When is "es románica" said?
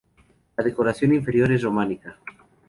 1.51-2.17